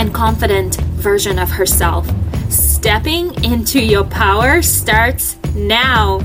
and 0.00 0.14
confident 0.14 0.80
version 0.96 1.38
of 1.38 1.50
herself. 1.50 2.10
Stepping 2.48 3.34
into 3.44 3.84
your 3.84 4.04
power 4.04 4.62
starts 4.62 5.36
now. 5.54 6.20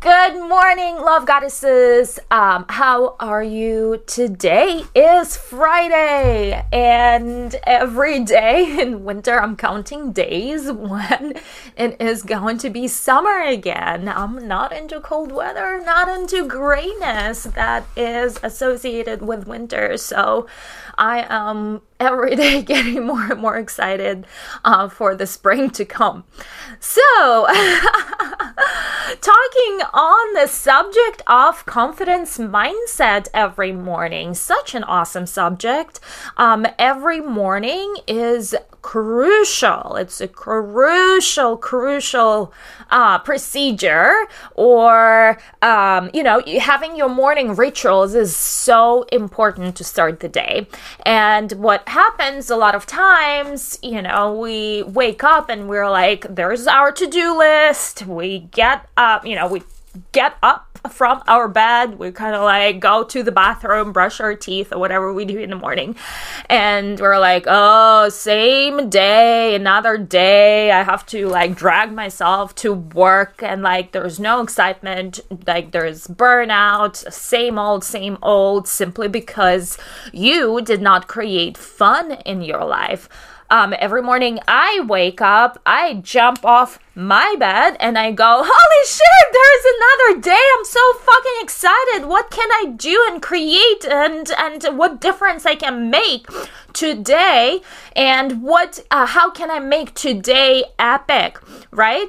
Good 0.00 0.48
morning, 0.48 0.96
love 0.96 1.26
goddesses. 1.26 2.18
Um, 2.30 2.64
how 2.70 3.16
are 3.20 3.42
you 3.42 4.02
today? 4.06 4.84
Is 4.94 5.36
Friday, 5.36 6.64
and 6.72 7.54
every 7.64 8.24
day 8.24 8.80
in 8.80 9.04
winter, 9.04 9.38
I'm 9.38 9.56
counting 9.56 10.12
days 10.12 10.72
when 10.72 11.34
it 11.76 12.00
is 12.00 12.22
going 12.22 12.56
to 12.58 12.70
be 12.70 12.88
summer 12.88 13.42
again. 13.42 14.08
I'm 14.08 14.48
not 14.48 14.72
into 14.72 15.00
cold 15.00 15.32
weather, 15.32 15.82
not 15.84 16.08
into 16.08 16.48
grayness 16.48 17.42
that 17.42 17.84
is 17.94 18.40
associated 18.42 19.20
with 19.20 19.46
winter. 19.46 19.98
So, 19.98 20.46
I 20.96 21.26
am 21.28 21.82
every 22.00 22.34
day 22.44 22.62
getting 22.62 23.06
more 23.06 23.30
and 23.30 23.40
more 23.40 23.56
excited 23.56 24.26
uh, 24.64 24.88
for 24.88 25.14
the 25.14 25.26
spring 25.26 25.70
to 25.70 25.84
come. 25.84 26.24
So, 26.80 27.46
talking 29.20 29.80
on 29.92 30.34
the 30.34 30.46
subject 30.48 31.22
of 31.26 31.66
confidence 31.66 32.38
mindset 32.38 33.28
every 33.34 33.72
morning, 33.72 34.34
such 34.34 34.74
an 34.74 34.82
awesome 34.84 35.26
subject. 35.26 36.00
Um, 36.36 36.66
every 36.78 37.20
morning 37.20 37.96
is 38.08 38.54
crucial. 38.82 39.96
It's 39.96 40.20
a 40.20 40.28
crucial, 40.28 41.56
crucial 41.56 42.52
uh, 42.90 43.18
procedure, 43.18 44.26
or 44.54 45.38
um, 45.62 46.10
you 46.12 46.22
know, 46.22 46.42
having 46.60 46.96
your 46.96 47.08
morning 47.08 47.54
rituals 47.54 48.14
is 48.14 48.36
so 48.36 49.02
important 49.12 49.76
to 49.76 49.84
start 49.84 50.20
the 50.20 50.28
day. 50.28 50.66
And 51.04 51.52
what 51.52 51.88
happens 51.88 52.50
a 52.50 52.56
lot 52.56 52.74
of 52.74 52.86
times, 52.86 53.78
you 53.82 54.02
know, 54.02 54.32
we 54.34 54.82
wake 54.84 55.24
up 55.24 55.48
and 55.48 55.68
we're 55.68 55.90
like, 55.90 56.26
"There's 56.34 56.66
our 56.66 56.92
to-do 56.92 57.38
list." 57.38 58.06
We 58.06 58.40
get 58.50 58.88
up, 58.96 59.26
you 59.26 59.36
know, 59.36 59.46
we 59.46 59.62
get 60.12 60.36
up 60.42 60.69
from 60.88 61.22
our 61.26 61.48
bed. 61.48 61.98
We 61.98 62.12
kind 62.12 62.34
of 62.34 62.42
like 62.42 62.80
go 62.80 63.04
to 63.04 63.22
the 63.22 63.32
bathroom, 63.32 63.92
brush 63.92 64.20
our 64.20 64.34
teeth, 64.34 64.72
or 64.72 64.78
whatever 64.78 65.12
we 65.12 65.24
do 65.24 65.38
in 65.38 65.50
the 65.50 65.56
morning. 65.56 65.96
And 66.48 66.98
we're 66.98 67.18
like, 67.18 67.44
oh, 67.46 68.08
same 68.08 68.88
day, 68.88 69.54
another 69.54 69.98
day. 69.98 70.70
I 70.70 70.82
have 70.82 71.04
to 71.06 71.28
like 71.28 71.54
drag 71.54 71.92
myself 71.92 72.54
to 72.56 72.72
work, 72.72 73.42
and 73.42 73.62
like 73.62 73.92
there's 73.92 74.18
no 74.18 74.40
excitement. 74.42 75.20
Like 75.46 75.72
there's 75.72 76.06
burnout, 76.06 77.12
same 77.12 77.58
old, 77.58 77.84
same 77.84 78.18
old, 78.22 78.68
simply 78.68 79.08
because 79.08 79.78
you 80.12 80.60
did 80.62 80.80
not 80.80 81.08
create 81.08 81.58
fun 81.58 82.12
in 82.24 82.42
your 82.42 82.64
life. 82.64 83.08
Um, 83.50 83.74
every 83.80 84.00
morning 84.00 84.38
I 84.46 84.84
wake 84.86 85.20
up, 85.20 85.60
I 85.66 85.94
jump 85.94 86.44
off 86.44 86.78
my 86.94 87.34
bed 87.36 87.76
and 87.80 87.98
I 87.98 88.12
go, 88.12 88.44
Holy 88.46 88.86
shit, 88.86 89.26
there's 89.32 89.64
another 89.74 90.20
day. 90.20 90.40
I'm 90.56 90.64
so 90.64 90.92
fucking 90.94 91.32
excited. 91.40 92.06
What 92.06 92.30
can 92.30 92.48
I 92.52 92.72
do 92.76 93.04
and 93.10 93.20
create 93.20 93.84
and 93.84 94.30
and 94.38 94.78
what 94.78 95.00
difference 95.00 95.46
I 95.46 95.56
can 95.56 95.90
make 95.90 96.28
today 96.72 97.60
and 97.96 98.40
what 98.40 98.78
uh, 98.92 99.06
how 99.06 99.32
can 99.32 99.50
I 99.50 99.58
make 99.58 99.94
today 99.94 100.64
epic, 100.78 101.40
right? 101.72 102.08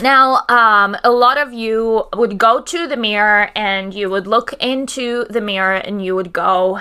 Now, 0.00 0.44
um, 0.48 0.96
a 1.02 1.10
lot 1.10 1.38
of 1.38 1.52
you 1.52 2.04
would 2.14 2.38
go 2.38 2.62
to 2.62 2.86
the 2.86 2.96
mirror 2.96 3.50
and 3.56 3.92
you 3.92 4.08
would 4.08 4.28
look 4.28 4.52
into 4.60 5.26
the 5.28 5.40
mirror 5.40 5.74
and 5.74 6.02
you 6.02 6.14
would 6.14 6.32
go, 6.32 6.80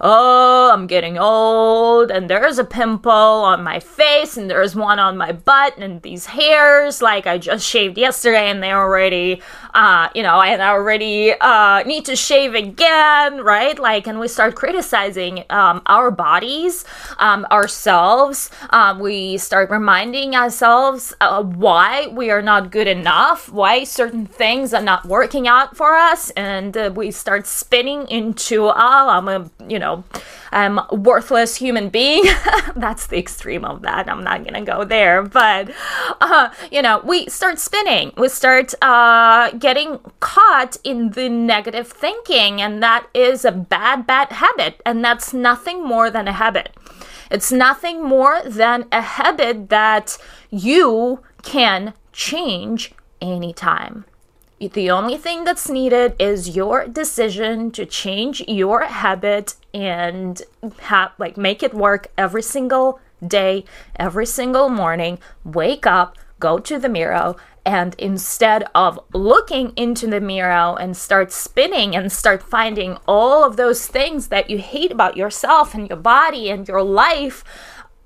oh, 0.00 0.70
I'm 0.72 0.86
getting 0.86 1.18
old, 1.18 2.10
and 2.10 2.28
there's 2.28 2.58
a 2.58 2.64
pimple 2.64 3.10
on 3.10 3.62
my 3.62 3.80
face, 3.80 4.36
and 4.36 4.50
there's 4.50 4.76
one 4.76 4.98
on 4.98 5.16
my 5.16 5.32
butt, 5.32 5.78
and 5.78 6.02
these 6.02 6.26
hairs, 6.26 7.00
like 7.00 7.26
I 7.26 7.38
just 7.38 7.66
shaved 7.66 7.96
yesterday, 7.96 8.50
and 8.50 8.62
they 8.62 8.72
already, 8.72 9.40
uh, 9.76 10.10
you 10.14 10.22
know, 10.22 10.42
and 10.42 10.60
I 10.62 10.70
already 10.70 11.32
uh, 11.32 11.84
need 11.84 12.04
to 12.06 12.16
shave 12.16 12.54
again, 12.54 13.42
right? 13.42 13.78
Like, 13.78 14.06
and 14.06 14.18
we 14.18 14.28
start 14.28 14.56
criticizing 14.56 15.44
um, 15.48 15.82
our 15.86 16.10
bodies, 16.10 16.84
um, 17.18 17.46
ourselves. 17.50 18.50
Um, 18.70 18.98
we 18.98 19.38
start 19.38 19.70
reminding 19.70 20.34
ourselves 20.34 21.14
uh, 21.20 21.42
why 21.42 22.08
we 22.08 22.30
are 22.30 22.42
not 22.42 22.70
good 22.70 22.88
enough, 22.88 23.48
why 23.50 23.84
certain 23.84 24.26
things 24.26 24.74
are 24.74 24.82
not 24.82 25.06
working 25.06 25.48
out 25.48 25.76
for 25.76 25.94
us, 25.94 26.30
and 26.30 26.76
uh, 26.76 26.92
we 26.94 27.10
start 27.10 27.46
spinning 27.46 28.08
into, 28.08 28.64
oh, 28.64 28.72
I'm 28.76 29.28
a, 29.28 29.50
you 29.68 29.78
know, 29.78 29.86
know, 29.86 30.04
um, 30.52 30.80
worthless 30.90 31.56
human 31.56 31.88
being. 31.88 32.24
That's 32.76 33.06
the 33.06 33.18
extreme 33.18 33.64
of 33.64 33.82
that. 33.82 34.08
I'm 34.08 34.24
not 34.24 34.44
gonna 34.44 34.64
go 34.64 34.84
there, 34.84 35.22
but 35.22 35.70
uh, 36.20 36.50
you 36.70 36.82
know, 36.82 37.00
we 37.04 37.26
start 37.28 37.58
spinning. 37.58 38.12
We 38.16 38.28
start 38.28 38.74
uh, 38.82 39.50
getting 39.66 39.98
caught 40.20 40.76
in 40.84 41.10
the 41.10 41.28
negative 41.28 41.88
thinking, 41.88 42.62
and 42.62 42.80
that 42.80 43.04
is 43.12 43.44
a 43.44 43.50
bad, 43.50 44.06
bad 44.06 44.30
habit. 44.30 44.80
And 44.86 45.04
that's 45.04 45.34
nothing 45.34 45.84
more 45.84 46.08
than 46.08 46.28
a 46.28 46.32
habit. 46.44 46.68
It's 47.32 47.50
nothing 47.50 48.04
more 48.04 48.42
than 48.46 48.86
a 48.92 49.00
habit 49.00 49.68
that 49.70 50.18
you 50.52 51.18
can 51.42 51.94
change 52.12 52.92
anytime. 53.20 54.04
The 54.60 54.88
only 54.88 55.16
thing 55.18 55.42
that's 55.42 55.68
needed 55.68 56.14
is 56.20 56.54
your 56.54 56.86
decision 56.86 57.72
to 57.72 57.84
change 57.84 58.44
your 58.46 58.84
habit 58.84 59.56
and 59.74 60.40
have 60.82 61.10
like 61.18 61.36
make 61.36 61.64
it 61.64 61.74
work 61.74 62.06
every 62.16 62.42
single 62.42 63.00
day, 63.26 63.64
every 63.96 64.26
single 64.26 64.68
morning. 64.68 65.18
Wake 65.44 65.86
up, 65.86 66.16
go 66.38 66.60
to 66.60 66.78
the 66.78 66.88
mirror, 66.88 67.34
and 67.66 67.96
instead 67.98 68.64
of 68.74 68.98
looking 69.12 69.72
into 69.76 70.06
the 70.06 70.20
mirror 70.20 70.76
and 70.80 70.96
start 70.96 71.32
spinning 71.32 71.96
and 71.96 72.12
start 72.12 72.42
finding 72.42 72.96
all 73.08 73.44
of 73.44 73.56
those 73.56 73.88
things 73.88 74.28
that 74.28 74.48
you 74.48 74.58
hate 74.58 74.92
about 74.92 75.16
yourself 75.16 75.74
and 75.74 75.88
your 75.88 75.98
body 75.98 76.48
and 76.48 76.68
your 76.68 76.82
life, 76.82 77.42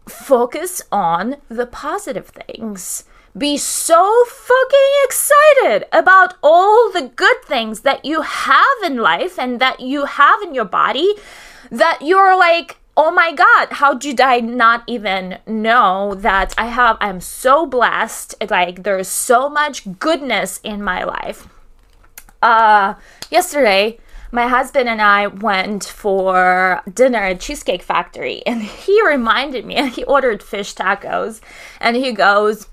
focus 0.08 0.80
on 0.90 1.36
the 1.48 1.66
positive 1.66 2.28
things. 2.28 3.04
Be 3.36 3.58
so 3.58 4.24
fucking 4.24 4.92
excited 5.04 5.86
about 5.92 6.34
all 6.42 6.90
the 6.90 7.12
good 7.14 7.44
things 7.44 7.82
that 7.82 8.04
you 8.04 8.22
have 8.22 8.64
in 8.82 8.96
life 8.96 9.38
and 9.38 9.60
that 9.60 9.78
you 9.78 10.06
have 10.06 10.42
in 10.42 10.54
your 10.54 10.64
body 10.64 11.14
that 11.70 12.00
you're 12.02 12.36
like, 12.36 12.79
oh 12.96 13.10
my 13.10 13.32
god, 13.32 13.68
how 13.72 13.94
did 13.94 14.20
I 14.20 14.40
not 14.40 14.84
even 14.86 15.38
know 15.46 16.14
that 16.16 16.54
I 16.58 16.66
have, 16.66 16.96
I'm 17.00 17.20
so 17.20 17.66
blessed. 17.66 18.34
Like, 18.50 18.82
there's 18.82 19.08
so 19.08 19.48
much 19.48 19.98
goodness 19.98 20.60
in 20.62 20.82
my 20.82 21.04
life. 21.04 21.48
Uh, 22.42 22.94
yesterday, 23.30 23.98
my 24.32 24.46
husband 24.46 24.88
and 24.88 25.02
I 25.02 25.26
went 25.26 25.84
for 25.84 26.82
dinner 26.92 27.18
at 27.18 27.40
Cheesecake 27.40 27.82
Factory, 27.82 28.42
and 28.46 28.62
he 28.84 29.06
reminded 29.06 29.64
me, 29.64 29.88
he 29.90 30.04
ordered 30.04 30.42
fish 30.42 30.74
tacos, 30.74 31.40
and 31.80 31.96
he 31.96 32.12
goes, 32.12 32.66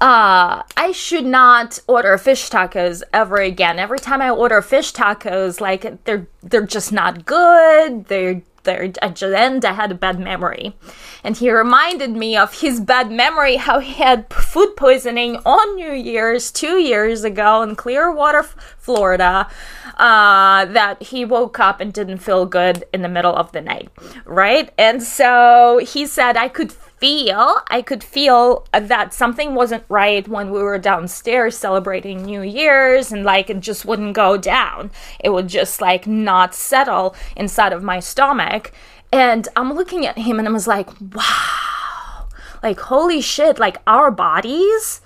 uh, 0.00 0.62
I 0.76 0.92
should 0.92 1.24
not 1.24 1.78
order 1.86 2.16
fish 2.18 2.50
tacos 2.50 3.02
ever 3.12 3.36
again. 3.36 3.78
Every 3.78 3.98
time 3.98 4.20
I 4.20 4.30
order 4.30 4.60
fish 4.62 4.92
tacos, 4.92 5.60
like 5.60 6.04
they're 6.04 6.26
they're 6.42 6.66
just 6.66 6.92
not 6.92 7.24
good. 7.24 8.06
They're 8.06 8.42
they're 8.64 8.90
at 9.00 9.16
the 9.16 9.38
end 9.38 9.64
I 9.64 9.72
had 9.72 9.92
a 9.92 9.94
bad 9.94 10.18
memory. 10.18 10.74
And 11.22 11.36
he 11.36 11.50
reminded 11.50 12.10
me 12.10 12.36
of 12.36 12.60
his 12.60 12.80
bad 12.80 13.10
memory 13.10 13.56
how 13.56 13.78
he 13.78 13.94
had 13.94 14.30
food 14.32 14.74
poisoning 14.76 15.36
on 15.46 15.76
New 15.76 15.92
Year's 15.92 16.50
two 16.50 16.78
years 16.78 17.24
ago 17.24 17.62
in 17.62 17.76
Clearwater, 17.76 18.42
Florida. 18.42 19.48
Uh, 19.96 20.64
that 20.64 21.00
he 21.00 21.24
woke 21.24 21.60
up 21.60 21.80
and 21.80 21.92
didn't 21.92 22.18
feel 22.18 22.46
good 22.46 22.84
in 22.92 23.02
the 23.02 23.08
middle 23.08 23.34
of 23.34 23.52
the 23.52 23.60
night, 23.60 23.88
right? 24.24 24.72
And 24.76 25.00
so 25.02 25.78
he 25.86 26.04
said 26.06 26.36
I 26.36 26.48
could 26.48 26.72
feel, 26.98 27.60
I 27.68 27.82
could 27.82 28.02
feel 28.02 28.66
uh, 28.72 28.80
that 28.80 29.12
something 29.12 29.54
wasn't 29.54 29.84
right 29.88 30.26
when 30.26 30.50
we 30.50 30.62
were 30.62 30.78
downstairs 30.78 31.56
celebrating 31.56 32.22
New 32.24 32.42
Year's 32.42 33.12
and 33.12 33.24
like 33.24 33.50
it 33.50 33.60
just 33.60 33.84
wouldn't 33.84 34.14
go 34.14 34.36
down. 34.36 34.90
It 35.20 35.30
would 35.30 35.48
just 35.48 35.80
like 35.80 36.06
not 36.06 36.54
settle 36.54 37.14
inside 37.36 37.72
of 37.72 37.82
my 37.82 38.00
stomach. 38.00 38.72
And 39.12 39.48
I'm 39.56 39.72
looking 39.72 40.06
at 40.06 40.18
him 40.18 40.38
and 40.38 40.48
I 40.48 40.50
was 40.50 40.66
like, 40.66 40.88
wow, 41.00 42.28
like 42.62 42.80
holy 42.80 43.20
shit, 43.20 43.58
like 43.58 43.78
our 43.86 44.10
bodies 44.10 45.00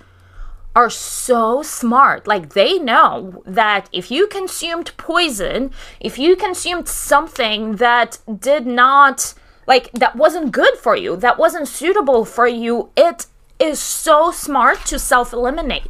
are 0.75 0.91
so 0.91 1.63
smart. 1.63 2.27
Like 2.29 2.51
they 2.55 2.79
know 2.79 3.43
that 3.45 3.89
if 3.93 4.11
you 4.11 4.29
consumed 4.29 4.93
poison, 4.97 5.73
if 5.99 6.19
you 6.19 6.37
consumed 6.37 6.87
something 6.87 7.77
that 7.77 8.19
did 8.39 8.67
not 8.67 9.35
like 9.69 9.93
that 9.93 10.17
wasn't 10.17 10.51
good 10.51 10.77
for 10.79 10.97
you, 10.97 11.15
that 11.17 11.39
wasn't 11.39 11.69
suitable 11.69 12.25
for 12.25 12.49
you, 12.49 12.91
it 12.97 13.27
is 13.61 13.79
so 13.79 14.33
smart 14.33 14.85
to 14.87 14.99
self-eliminate. 14.99 15.87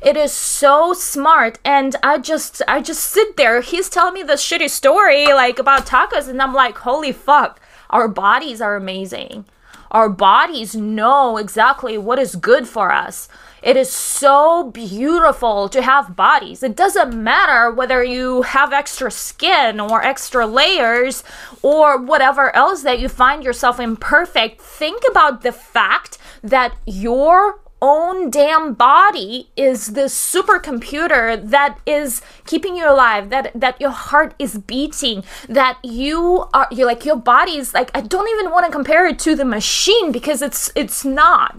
It 0.00 0.16
is 0.16 0.32
so 0.32 0.94
smart 0.94 1.58
and 1.64 1.94
I 2.02 2.18
just 2.18 2.62
I 2.66 2.80
just 2.80 3.04
sit 3.04 3.36
there. 3.36 3.60
He's 3.60 3.88
telling 3.88 4.14
me 4.14 4.22
this 4.22 4.42
shitty 4.42 4.70
story 4.70 5.26
like 5.26 5.58
about 5.58 5.86
tacos 5.86 6.28
and 6.28 6.40
I'm 6.40 6.54
like, 6.54 6.78
"Holy 6.78 7.12
fuck. 7.12 7.60
Our 7.90 8.08
bodies 8.08 8.60
are 8.60 8.74
amazing." 8.74 9.44
Our 9.92 10.08
bodies 10.08 10.74
know 10.74 11.36
exactly 11.36 11.98
what 11.98 12.18
is 12.18 12.34
good 12.34 12.66
for 12.66 12.90
us. 12.90 13.28
It 13.62 13.76
is 13.76 13.92
so 13.92 14.70
beautiful 14.70 15.68
to 15.68 15.82
have 15.82 16.16
bodies. 16.16 16.64
It 16.64 16.74
doesn't 16.74 17.14
matter 17.14 17.70
whether 17.70 18.02
you 18.02 18.42
have 18.42 18.72
extra 18.72 19.10
skin 19.10 19.78
or 19.78 20.04
extra 20.04 20.46
layers 20.46 21.22
or 21.62 21.96
whatever 21.96 22.54
else 22.56 22.82
that 22.82 22.98
you 22.98 23.08
find 23.08 23.44
yourself 23.44 23.78
imperfect. 23.78 24.60
Think 24.60 25.02
about 25.08 25.42
the 25.42 25.52
fact 25.52 26.18
that 26.42 26.74
your 26.86 27.60
own 27.80 28.30
damn 28.30 28.74
body 28.74 29.48
is 29.56 29.94
the 29.94 30.02
supercomputer 30.02 31.48
that 31.50 31.78
is 31.84 32.22
keeping 32.46 32.76
you 32.76 32.88
alive 32.88 33.28
that 33.30 33.50
that 33.56 33.78
your 33.80 33.90
heart 33.90 34.34
is 34.38 34.56
beating 34.56 35.24
that 35.48 35.76
you 35.82 36.46
are 36.54 36.68
you 36.70 36.86
like 36.86 37.04
your 37.04 37.16
body 37.16 37.56
is 37.56 37.74
like 37.74 37.90
I 37.92 38.00
don't 38.00 38.28
even 38.28 38.52
want 38.52 38.66
to 38.66 38.72
compare 38.72 39.04
it 39.08 39.18
to 39.20 39.34
the 39.34 39.44
machine 39.44 40.12
because 40.12 40.42
it's 40.42 40.70
it's 40.76 41.04
not 41.04 41.58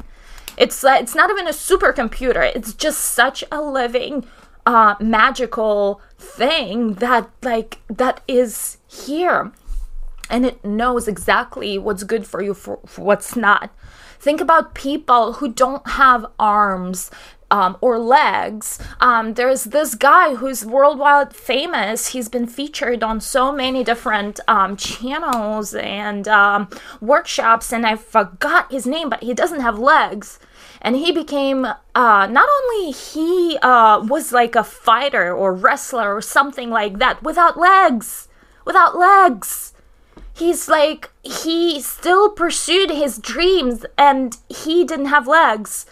it's 0.57 0.83
uh, 0.83 0.97
it's 0.99 1.15
not 1.15 1.29
even 1.29 1.47
a 1.47 1.51
supercomputer. 1.51 2.51
It's 2.55 2.73
just 2.73 2.99
such 2.99 3.43
a 3.51 3.61
living, 3.61 4.25
uh, 4.65 4.95
magical 4.99 6.01
thing 6.17 6.95
that 6.95 7.29
like 7.41 7.79
that 7.89 8.21
is 8.27 8.77
here, 8.87 9.51
and 10.29 10.45
it 10.45 10.63
knows 10.63 11.07
exactly 11.07 11.77
what's 11.77 12.03
good 12.03 12.25
for 12.25 12.41
you 12.41 12.53
for, 12.53 12.79
for 12.85 13.03
what's 13.03 13.35
not. 13.35 13.71
Think 14.19 14.39
about 14.39 14.73
people 14.73 15.33
who 15.33 15.51
don't 15.51 15.85
have 15.85 16.25
arms. 16.39 17.11
Um, 17.53 17.77
or 17.81 17.99
legs. 17.99 18.79
Um, 18.99 19.35
there's 19.35 19.65
this 19.65 19.93
guy 19.93 20.33
who's 20.35 20.65
worldwide 20.65 21.35
famous. 21.35 22.07
He's 22.07 22.27
been 22.27 22.47
featured 22.47 23.03
on 23.03 23.21
so 23.21 23.51
many 23.51 23.83
different 23.83 24.39
um, 24.47 24.75
channels 24.75 25.75
and 25.75 26.27
um, 26.27 26.67
workshops, 26.99 27.71
and 27.71 27.85
I 27.85 27.95
forgot 27.95 28.71
his 28.71 28.87
name, 28.87 29.07
but 29.07 29.21
he 29.21 29.35
doesn't 29.35 29.61
have 29.61 29.77
legs 29.77 30.39
and 30.83 30.97
he 30.97 31.11
became 31.11 31.65
uh, 31.65 32.27
not 32.27 32.49
only 32.61 32.91
he 32.91 33.57
uh, 33.61 34.03
was 34.03 34.31
like 34.31 34.55
a 34.55 34.63
fighter 34.63 35.33
or 35.33 35.53
wrestler 35.53 36.13
or 36.15 36.21
something 36.21 36.69
like 36.69 36.99
that 36.99 37.23
without 37.23 37.57
legs 37.57 38.27
without 38.65 38.97
legs 38.97 39.73
he's 40.35 40.67
like 40.67 41.11
he 41.23 41.81
still 41.81 42.29
pursued 42.29 42.91
his 42.91 43.17
dreams 43.17 43.85
and 43.97 44.37
he 44.49 44.83
didn't 44.83 45.05
have 45.05 45.27
legs 45.27 45.85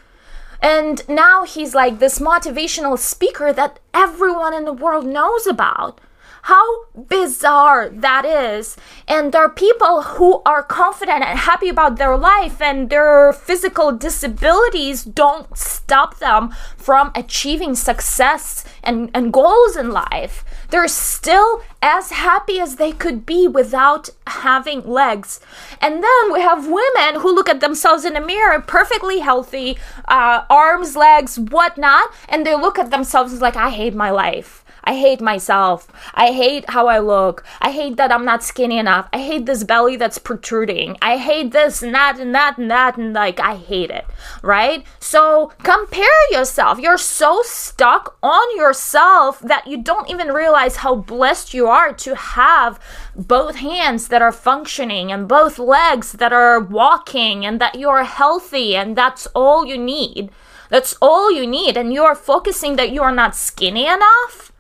and 0.62 1.08
now 1.08 1.44
he's 1.44 1.74
like 1.74 2.00
this 2.00 2.20
motivational 2.20 2.98
speaker 2.98 3.52
that 3.52 3.80
everyone 3.94 4.54
in 4.54 4.66
the 4.66 4.74
world 4.74 5.06
knows 5.06 5.48
about 5.48 6.00
how 6.44 6.86
bizarre 7.08 7.90
that 7.90 8.26
is. 8.26 8.78
And 9.08 9.32
there 9.32 9.44
are 9.44 9.50
people 9.50 10.02
who 10.02 10.42
are 10.46 10.64
confident 10.64 11.24
and 11.24 11.38
happy 11.38 11.70
about 11.70 11.98
their 11.98 12.18
life, 12.18 12.62
and 12.62 12.90
their 12.90 13.34
physical 13.34 13.92
disabilities 13.92 15.04
don't 15.04 15.56
stop 15.58 16.20
them 16.20 16.54
from 16.78 17.12
achieving 17.16 17.76
success 17.76 18.66
and, 18.84 19.10
and 19.14 19.34
goals 19.34 19.76
in 19.76 19.92
life. 19.92 20.44
They're 20.70 20.88
still 20.88 21.62
as 21.82 22.12
happy 22.12 22.60
as 22.60 22.78
they 22.78 22.92
could 22.92 23.26
be 23.26 23.48
without 23.48 24.10
having 24.28 24.88
legs. 24.88 25.40
And 25.82 26.04
then 26.04 26.32
we 26.32 26.42
have 26.42 26.66
women 26.68 27.22
who 27.22 27.34
look 27.34 27.50
at 27.50 27.60
themselves 27.60 28.06
in 28.06 28.16
a 28.16 28.26
mirror, 28.26 28.62
perfectly 28.62 29.20
healthy, 29.20 29.78
uh, 30.08 30.44
arms, 30.50 30.96
legs, 30.96 31.38
whatnot, 31.38 32.10
and 32.30 32.46
they 32.46 32.56
look 32.56 32.80
at 32.80 32.92
themselves 32.92 33.42
like, 33.42 33.56
I 33.56 33.70
hate 33.70 33.94
my 33.94 34.12
life. 34.12 34.61
I 34.84 34.96
hate 34.96 35.22
myself. 35.22 35.88
I 36.14 36.32
hate 36.32 36.70
how 36.70 36.88
I 36.88 37.00
look. 37.00 37.44
I 37.62 37.72
hate 37.72 37.98
that 37.98 38.12
I'm 38.12 38.26
not 38.26 38.44
skinny 38.44 38.78
enough. 38.78 39.08
I 39.14 39.20
hate 39.20 39.46
this 39.46 39.64
belly 39.64 39.96
that's 39.96 40.18
protruding. 40.18 40.98
I 41.02 41.18
hate 41.18 41.52
this 41.52 41.84
and 41.84 41.94
that 41.94 42.20
and 42.20 42.34
that 42.34 42.58
and 42.58 42.70
that 42.72 42.98
and 42.98 43.14
like 43.14 43.40
I 43.40 43.56
hate 43.56 43.92
it. 43.92 44.06
Right? 44.42 44.86
So 45.00 45.52
compare 45.64 46.32
yourself. 46.32 46.80
You're 46.80 46.98
so 46.98 47.42
stuck 47.44 48.18
on 48.24 48.58
yourself 48.58 49.40
that 49.42 49.68
you 49.68 49.82
don't 49.82 50.10
even 50.10 50.30
realize 50.30 50.78
how 50.78 50.96
blessed 50.96 51.54
you 51.54 51.68
are 51.68 51.94
to 51.94 52.16
have 52.16 52.80
both 53.16 53.56
hands 53.58 54.08
that 54.08 54.22
are 54.22 54.32
functioning 54.32 55.12
and 55.12 55.28
both 55.28 55.60
legs 55.60 56.14
that 56.14 56.34
are 56.34 56.60
walking 56.60 57.46
and 57.46 57.62
that 57.62 57.76
you're 57.76 58.04
healthy 58.04 58.76
and 58.76 58.96
that's 58.96 59.28
all 59.28 59.66
you 59.66 59.78
need. 59.78 60.32
That's 60.70 60.96
all 61.02 61.32
you 61.32 61.46
need. 61.46 61.76
And 61.76 61.94
you're 61.94 62.16
focusing 62.16 62.78
that 62.78 62.92
you 62.92 63.04
are 63.04 63.14
not 63.14 63.36
skinny 63.36 63.86
enough 63.86 64.51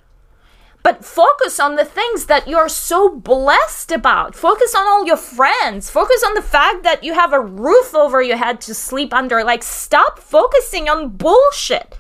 but 0.83 1.06
focus 1.06 1.60
on 1.60 1.75
the 1.75 1.86
things 1.86 2.25
that 2.25 2.48
you're 2.48 2.69
so 2.69 3.10
blessed 3.10 3.92
about. 3.92 4.36
Focus 4.36 4.74
on 4.74 4.88
all 4.88 5.06
your 5.06 5.18
friends. 5.18 5.89
Focus 5.89 6.24
on 6.25 6.33
the 6.33 6.42
fact 6.42 6.83
that 6.83 7.04
you 7.04 7.13
have 7.13 7.33
a 7.33 7.39
roof 7.39 7.94
over 7.94 8.22
your 8.22 8.38
head 8.38 8.62
to 8.62 8.74
sleep 8.74 9.13
under. 9.13 9.44
Like, 9.44 9.63
stop 9.63 10.18
focusing 10.18 10.89
on 10.89 11.10
bullshit. 11.10 11.98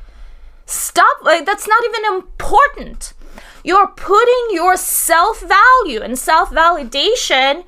Stop. 0.65 1.23
Like, 1.23 1.45
that's 1.45 1.67
not 1.67 1.83
even 1.85 2.15
important. 2.15 3.13
You're 3.63 3.87
putting 3.87 4.47
your 4.51 4.75
self 4.77 5.41
value 5.41 6.01
and 6.01 6.17
self 6.17 6.49
validation 6.49 7.65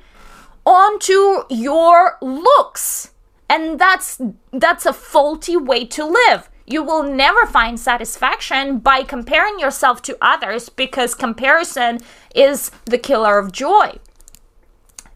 onto 0.66 1.42
your 1.48 2.18
looks. 2.20 3.12
And 3.48 3.78
that's 3.78 4.20
that's 4.52 4.86
a 4.86 4.92
faulty 4.92 5.56
way 5.56 5.84
to 5.86 6.04
live. 6.04 6.48
You 6.66 6.82
will 6.82 7.02
never 7.02 7.46
find 7.46 7.78
satisfaction 7.78 8.78
by 8.78 9.02
comparing 9.02 9.58
yourself 9.58 10.00
to 10.02 10.16
others 10.20 10.68
because 10.68 11.14
comparison 11.14 12.00
is 12.34 12.70
the 12.86 12.98
killer 12.98 13.38
of 13.38 13.52
joy. 13.52 13.98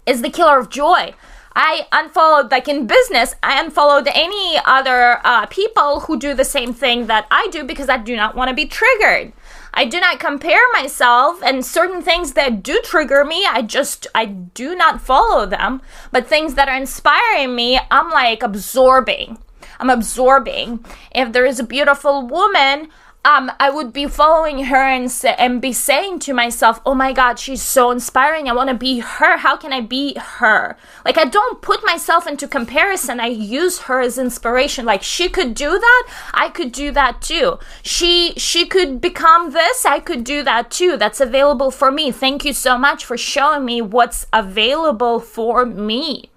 Is 0.04 0.22
the 0.22 0.30
killer 0.30 0.58
of 0.58 0.68
joy. 0.68 1.14
I 1.60 1.88
unfollowed, 1.90 2.52
like 2.52 2.68
in 2.68 2.86
business, 2.86 3.34
I 3.42 3.60
unfollowed 3.60 4.08
any 4.14 4.60
other 4.64 5.20
uh, 5.24 5.46
people 5.46 6.00
who 6.00 6.16
do 6.16 6.32
the 6.32 6.44
same 6.44 6.72
thing 6.72 7.08
that 7.08 7.26
I 7.32 7.48
do 7.50 7.64
because 7.64 7.88
I 7.88 7.96
do 7.96 8.14
not 8.14 8.36
want 8.36 8.48
to 8.48 8.54
be 8.54 8.66
triggered. 8.66 9.32
I 9.74 9.84
do 9.84 9.98
not 9.98 10.20
compare 10.20 10.60
myself 10.72 11.42
and 11.42 11.64
certain 11.64 12.00
things 12.00 12.34
that 12.34 12.62
do 12.62 12.80
trigger 12.84 13.24
me, 13.24 13.44
I 13.44 13.62
just 13.62 14.06
I 14.14 14.26
do 14.26 14.76
not 14.76 15.00
follow 15.00 15.46
them. 15.46 15.82
But 16.12 16.26
things 16.26 16.54
that 16.54 16.68
are 16.68 16.76
inspiring 16.76 17.56
me, 17.56 17.80
I'm 17.90 18.10
like 18.10 18.42
absorbing. 18.42 19.38
I'm 19.78 19.90
absorbing. 19.90 20.84
If 21.14 21.32
there 21.32 21.46
is 21.46 21.60
a 21.60 21.64
beautiful 21.64 22.26
woman, 22.26 22.88
um, 23.24 23.50
I 23.58 23.68
would 23.68 23.92
be 23.92 24.06
following 24.06 24.64
her 24.66 24.76
and 24.76 25.12
and 25.38 25.60
be 25.60 25.72
saying 25.72 26.20
to 26.20 26.32
myself, 26.32 26.80
"Oh 26.86 26.94
my 26.94 27.12
God, 27.12 27.38
she's 27.38 27.60
so 27.60 27.90
inspiring. 27.90 28.48
I 28.48 28.54
want 28.54 28.70
to 28.70 28.74
be 28.74 29.00
her. 29.00 29.38
How 29.38 29.56
can 29.56 29.72
I 29.72 29.80
be 29.80 30.14
her?" 30.14 30.76
Like 31.04 31.18
I 31.18 31.24
don't 31.24 31.60
put 31.60 31.84
myself 31.84 32.26
into 32.26 32.48
comparison. 32.48 33.20
I 33.20 33.26
use 33.26 33.80
her 33.80 34.00
as 34.00 34.18
inspiration. 34.18 34.86
Like 34.86 35.02
she 35.02 35.28
could 35.28 35.52
do 35.54 35.78
that, 35.78 36.04
I 36.32 36.48
could 36.48 36.72
do 36.72 36.90
that 36.92 37.20
too. 37.20 37.58
She 37.82 38.34
she 38.36 38.66
could 38.66 39.00
become 39.00 39.50
this, 39.50 39.84
I 39.84 39.98
could 39.98 40.24
do 40.24 40.42
that 40.44 40.70
too. 40.70 40.96
That's 40.96 41.20
available 41.20 41.70
for 41.70 41.90
me. 41.90 42.12
Thank 42.12 42.44
you 42.44 42.52
so 42.52 42.78
much 42.78 43.04
for 43.04 43.18
showing 43.18 43.64
me 43.64 43.82
what's 43.82 44.26
available 44.32 45.20
for 45.20 45.66
me 45.66 46.30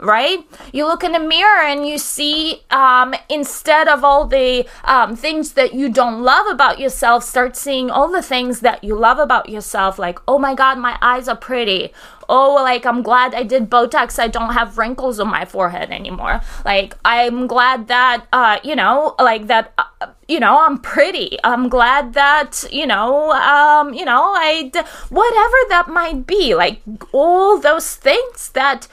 right? 0.00 0.44
You 0.72 0.86
look 0.86 1.04
in 1.04 1.12
the 1.12 1.18
mirror 1.20 1.62
and 1.62 1.86
you 1.86 1.98
see, 1.98 2.62
um, 2.70 3.14
instead 3.28 3.88
of 3.88 4.04
all 4.04 4.26
the 4.26 4.66
um, 4.84 5.16
things 5.16 5.52
that 5.52 5.74
you 5.74 5.88
don't 5.88 6.22
love 6.22 6.46
about 6.46 6.78
yourself, 6.78 7.24
start 7.24 7.56
seeing 7.56 7.90
all 7.90 8.10
the 8.10 8.22
things 8.22 8.60
that 8.60 8.82
you 8.82 8.94
love 8.94 9.18
about 9.18 9.48
yourself. 9.48 9.98
Like, 9.98 10.18
oh 10.26 10.38
my 10.38 10.54
God, 10.54 10.78
my 10.78 10.98
eyes 11.02 11.28
are 11.28 11.36
pretty. 11.36 11.92
Oh, 12.28 12.54
like 12.54 12.86
I'm 12.86 13.02
glad 13.02 13.34
I 13.34 13.42
did 13.42 13.68
Botox. 13.68 14.18
I 14.18 14.28
don't 14.28 14.52
have 14.52 14.78
wrinkles 14.78 15.18
on 15.18 15.28
my 15.28 15.44
forehead 15.44 15.90
anymore. 15.90 16.40
Like 16.64 16.96
I'm 17.04 17.48
glad 17.48 17.88
that, 17.88 18.26
uh, 18.32 18.58
you 18.62 18.76
know, 18.76 19.14
like 19.18 19.48
that. 19.48 19.72
Uh, 19.76 20.06
you 20.28 20.38
know 20.38 20.64
i'm 20.64 20.78
pretty 20.78 21.36
i'm 21.42 21.68
glad 21.68 22.14
that 22.14 22.64
you 22.70 22.86
know 22.86 23.32
um 23.32 23.92
you 23.92 24.04
know 24.04 24.32
i 24.36 24.70
whatever 25.08 25.56
that 25.68 25.86
might 25.88 26.24
be 26.24 26.54
like 26.54 26.80
all 27.12 27.58
those 27.58 27.96
things 27.96 28.50
that 28.52 28.86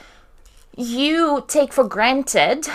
you 0.78 1.44
take 1.48 1.72
for 1.72 1.84
granted. 1.84 2.68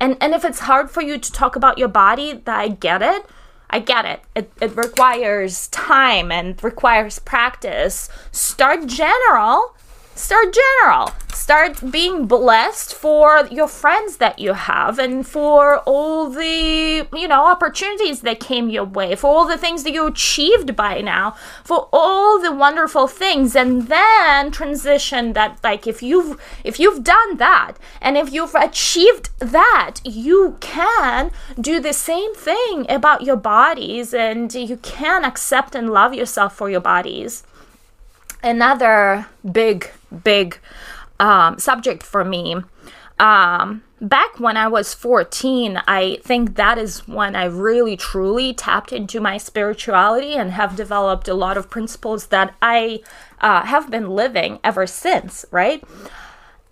And, 0.00 0.16
and 0.20 0.34
if 0.34 0.44
it's 0.44 0.60
hard 0.60 0.90
for 0.90 1.02
you 1.02 1.18
to 1.18 1.32
talk 1.32 1.54
about 1.54 1.78
your 1.78 1.88
body, 1.88 2.32
that 2.32 2.58
I 2.58 2.68
get 2.68 3.02
it. 3.02 3.26
I 3.68 3.78
get 3.78 4.04
it. 4.04 4.20
it. 4.34 4.52
It 4.60 4.76
requires 4.76 5.68
time 5.68 6.32
and 6.32 6.62
requires 6.64 7.18
practice. 7.18 8.08
Start 8.30 8.86
general 8.86 9.76
start 10.14 10.54
general. 10.54 11.12
Start 11.32 11.90
being 11.90 12.26
blessed 12.26 12.94
for 12.94 13.48
your 13.50 13.66
friends 13.66 14.18
that 14.18 14.38
you 14.38 14.52
have 14.52 14.98
and 14.98 15.26
for 15.26 15.78
all 15.80 16.30
the 16.30 17.08
you 17.12 17.26
know 17.26 17.46
opportunities 17.46 18.20
that 18.20 18.38
came 18.38 18.68
your 18.68 18.84
way 18.84 19.16
for 19.16 19.26
all 19.26 19.44
the 19.44 19.58
things 19.58 19.82
that 19.82 19.92
you 19.92 20.06
achieved 20.06 20.76
by 20.76 21.00
now 21.00 21.34
for 21.64 21.88
all 21.92 22.38
the 22.40 22.52
wonderful 22.52 23.08
things. 23.08 23.56
And 23.56 23.88
then 23.88 24.52
transition 24.52 25.32
that 25.32 25.58
like 25.64 25.86
if 25.86 26.02
you've 26.02 26.40
if 26.62 26.78
you've 26.78 27.02
done 27.02 27.38
that 27.38 27.72
and 28.00 28.16
if 28.16 28.32
you've 28.32 28.54
achieved 28.54 29.30
that 29.40 29.96
you 30.04 30.56
can 30.60 31.32
do 31.60 31.80
the 31.80 31.92
same 31.92 32.34
thing 32.34 32.86
about 32.88 33.22
your 33.22 33.36
bodies 33.36 34.14
and 34.14 34.54
you 34.54 34.76
can 34.76 35.24
accept 35.24 35.74
and 35.74 35.90
love 35.90 36.14
yourself 36.14 36.54
for 36.54 36.70
your 36.70 36.80
bodies 36.80 37.42
another 38.42 39.26
big, 39.50 39.90
big 40.24 40.58
um, 41.20 41.58
subject 41.58 42.02
for 42.02 42.24
me. 42.24 42.56
Um, 43.18 43.84
back 44.00 44.40
when 44.40 44.56
I 44.56 44.66
was 44.66 44.94
14, 44.94 45.80
I 45.86 46.18
think 46.22 46.56
that 46.56 46.76
is 46.76 47.06
when 47.06 47.36
I 47.36 47.44
really 47.44 47.96
truly 47.96 48.52
tapped 48.52 48.92
into 48.92 49.20
my 49.20 49.38
spirituality 49.38 50.34
and 50.34 50.50
have 50.50 50.74
developed 50.74 51.28
a 51.28 51.34
lot 51.34 51.56
of 51.56 51.70
principles 51.70 52.26
that 52.28 52.54
I 52.60 53.00
uh, 53.40 53.64
have 53.64 53.90
been 53.90 54.10
living 54.10 54.58
ever 54.64 54.86
since, 54.86 55.44
right? 55.52 55.84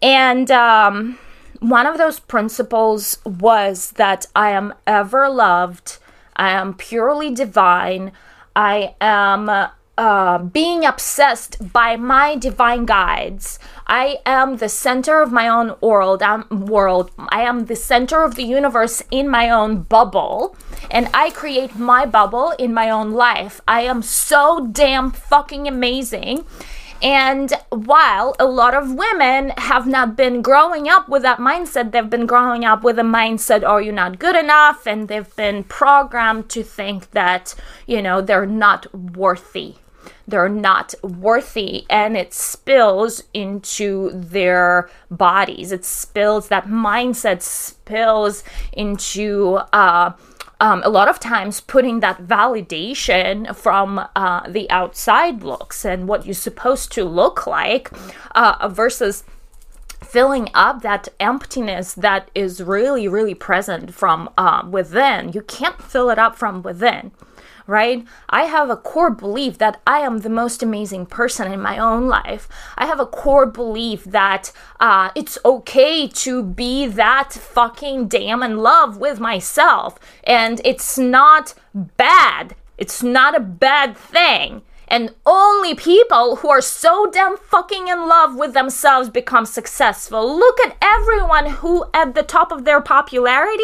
And 0.02 0.50
um, 0.50 1.18
one 1.60 1.86
of 1.86 1.98
those 1.98 2.18
principles 2.18 3.18
was 3.24 3.92
that 3.92 4.26
I 4.34 4.50
am 4.50 4.74
ever 4.86 5.28
loved, 5.28 5.98
I 6.34 6.50
am 6.50 6.74
purely 6.74 7.30
divine, 7.30 8.12
I 8.56 8.96
am 9.00 9.68
uh, 10.00 10.38
being 10.38 10.82
obsessed 10.86 11.72
by 11.74 11.94
my 11.94 12.34
divine 12.34 12.86
guides. 12.86 13.58
I 13.86 14.20
am 14.24 14.56
the 14.56 14.70
center 14.70 15.20
of 15.20 15.30
my 15.30 15.46
own 15.46 15.74
world. 15.82 16.22
I'm, 16.22 16.48
world. 16.48 17.10
I 17.28 17.42
am 17.42 17.66
the 17.66 17.76
center 17.76 18.22
of 18.22 18.34
the 18.34 18.42
universe 18.42 19.02
in 19.10 19.28
my 19.28 19.50
own 19.50 19.82
bubble, 19.82 20.56
and 20.90 21.10
I 21.12 21.28
create 21.28 21.76
my 21.76 22.06
bubble 22.06 22.52
in 22.58 22.72
my 22.72 22.88
own 22.88 23.12
life. 23.12 23.60
I 23.68 23.82
am 23.82 24.00
so 24.00 24.68
damn 24.72 25.10
fucking 25.10 25.68
amazing. 25.68 26.46
And 27.02 27.52
while 27.68 28.34
a 28.38 28.46
lot 28.46 28.72
of 28.72 28.94
women 28.94 29.52
have 29.58 29.86
not 29.86 30.16
been 30.16 30.40
growing 30.40 30.88
up 30.88 31.10
with 31.10 31.20
that 31.22 31.40
mindset, 31.40 31.92
they've 31.92 32.08
been 32.08 32.26
growing 32.26 32.64
up 32.64 32.82
with 32.82 32.98
a 32.98 33.02
mindset, 33.02 33.64
oh, 33.66 33.76
you're 33.76 33.92
not 33.92 34.18
good 34.18 34.36
enough. 34.36 34.86
And 34.86 35.08
they've 35.08 35.36
been 35.36 35.64
programmed 35.64 36.48
to 36.50 36.62
think 36.62 37.10
that, 37.10 37.54
you 37.86 38.00
know, 38.00 38.22
they're 38.22 38.46
not 38.46 38.94
worthy 38.94 39.76
they're 40.30 40.48
not 40.48 40.94
worthy 41.02 41.84
and 41.90 42.16
it 42.16 42.32
spills 42.32 43.22
into 43.34 44.10
their 44.14 44.88
bodies. 45.10 45.72
It 45.72 45.84
spills 45.84 46.48
that 46.48 46.66
mindset 46.66 47.42
spills 47.42 48.44
into 48.72 49.58
uh, 49.72 50.12
um, 50.60 50.82
a 50.84 50.90
lot 50.90 51.08
of 51.08 51.18
times 51.18 51.60
putting 51.60 52.00
that 52.00 52.26
validation 52.26 53.54
from 53.56 54.06
uh, 54.14 54.48
the 54.48 54.70
outside 54.70 55.42
looks 55.42 55.84
and 55.84 56.06
what 56.06 56.26
you're 56.26 56.34
supposed 56.34 56.92
to 56.92 57.04
look 57.04 57.46
like 57.46 57.90
uh, 58.34 58.68
versus 58.68 59.24
filling 60.04 60.48
up 60.54 60.82
that 60.82 61.08
emptiness 61.18 61.94
that 61.94 62.30
is 62.34 62.62
really 62.62 63.06
really 63.06 63.34
present 63.34 63.94
from 63.94 64.28
uh, 64.36 64.62
within. 64.68 65.32
You 65.32 65.42
can't 65.42 65.80
fill 65.82 66.10
it 66.10 66.18
up 66.18 66.36
from 66.36 66.62
within 66.62 67.12
right? 67.70 68.04
I 68.28 68.42
have 68.42 68.68
a 68.68 68.76
core 68.76 69.12
belief 69.12 69.58
that 69.58 69.80
I 69.86 70.00
am 70.00 70.18
the 70.18 70.28
most 70.28 70.60
amazing 70.60 71.06
person 71.06 71.50
in 71.52 71.62
my 71.62 71.78
own 71.78 72.08
life. 72.08 72.48
I 72.76 72.86
have 72.86 72.98
a 72.98 73.06
core 73.06 73.46
belief 73.46 74.02
that 74.04 74.50
uh, 74.80 75.10
it's 75.14 75.38
okay 75.44 76.08
to 76.08 76.42
be 76.42 76.86
that 76.86 77.32
fucking 77.32 78.08
damn 78.08 78.42
in 78.42 78.58
love 78.58 78.96
with 78.96 79.20
myself. 79.20 80.00
And 80.24 80.60
it's 80.64 80.98
not 80.98 81.54
bad. 81.72 82.56
It's 82.76 83.02
not 83.04 83.36
a 83.36 83.40
bad 83.40 83.96
thing. 83.96 84.62
And 84.90 85.14
only 85.24 85.76
people 85.76 86.36
who 86.36 86.50
are 86.50 86.60
so 86.60 87.08
damn 87.12 87.36
fucking 87.36 87.86
in 87.86 88.08
love 88.08 88.34
with 88.34 88.54
themselves 88.54 89.08
become 89.08 89.46
successful. 89.46 90.36
Look 90.36 90.58
at 90.60 90.76
everyone 90.82 91.46
who, 91.46 91.84
at 91.94 92.16
the 92.16 92.24
top 92.24 92.50
of 92.50 92.64
their 92.64 92.80
popularity, 92.80 93.62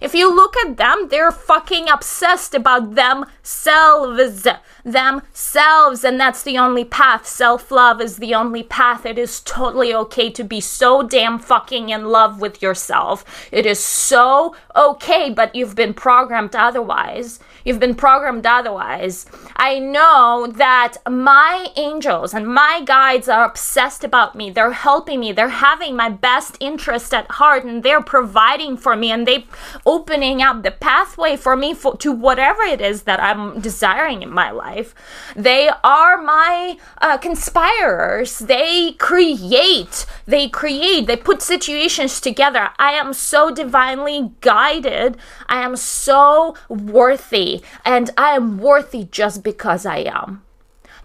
if 0.00 0.14
you 0.14 0.34
look 0.34 0.56
at 0.56 0.76
them, 0.76 1.06
they're 1.08 1.30
fucking 1.30 1.88
obsessed 1.88 2.54
about 2.54 2.96
themselves. 2.96 4.48
Themselves. 4.84 6.04
And 6.04 6.18
that's 6.20 6.42
the 6.42 6.58
only 6.58 6.84
path. 6.84 7.26
Self 7.26 7.70
love 7.70 8.00
is 8.00 8.16
the 8.16 8.34
only 8.34 8.64
path. 8.64 9.06
It 9.06 9.18
is 9.18 9.40
totally 9.40 9.94
okay 9.94 10.28
to 10.30 10.42
be 10.42 10.60
so 10.60 11.04
damn 11.04 11.38
fucking 11.38 11.90
in 11.90 12.06
love 12.06 12.40
with 12.40 12.60
yourself. 12.60 13.48
It 13.52 13.64
is 13.64 13.82
so 13.82 14.56
okay, 14.74 15.30
but 15.30 15.54
you've 15.54 15.76
been 15.76 15.94
programmed 15.94 16.56
otherwise. 16.56 17.38
You've 17.64 17.80
been 17.80 17.94
programmed 17.94 18.44
otherwise. 18.44 19.24
I 19.56 19.78
know 19.78 20.46
that 20.54 20.98
my 21.08 21.68
angels 21.76 22.34
and 22.34 22.46
my 22.46 22.82
guides 22.84 23.26
are 23.26 23.46
obsessed 23.46 24.04
about 24.04 24.34
me. 24.34 24.50
They're 24.50 24.72
helping 24.72 25.20
me. 25.20 25.32
They're 25.32 25.48
having 25.48 25.96
my 25.96 26.10
best 26.10 26.58
interest 26.60 27.14
at 27.14 27.30
heart 27.30 27.64
and 27.64 27.82
they're 27.82 28.02
providing 28.02 28.76
for 28.76 28.96
me 28.96 29.10
and 29.10 29.26
they're 29.26 29.44
opening 29.86 30.42
up 30.42 30.62
the 30.62 30.72
pathway 30.72 31.36
for 31.36 31.56
me 31.56 31.72
for, 31.72 31.96
to 31.96 32.12
whatever 32.12 32.62
it 32.62 32.82
is 32.82 33.04
that 33.04 33.18
I'm 33.18 33.60
desiring 33.60 34.20
in 34.22 34.30
my 34.30 34.50
life. 34.50 34.94
They 35.34 35.70
are 35.82 36.20
my 36.20 36.76
uh, 37.00 37.16
conspirers. 37.16 38.40
They 38.40 38.92
create, 38.92 40.04
they 40.26 40.50
create, 40.50 41.06
they 41.06 41.16
put 41.16 41.40
situations 41.40 42.20
together. 42.20 42.70
I 42.78 42.92
am 42.92 43.14
so 43.14 43.50
divinely 43.50 44.32
guided. 44.42 45.16
I 45.48 45.62
am 45.62 45.76
so 45.76 46.56
worthy 46.68 47.53
and 47.84 48.10
I 48.16 48.30
am 48.36 48.58
worthy 48.58 49.04
just 49.04 49.42
because 49.42 49.84
I 49.86 49.98
am. 49.98 50.42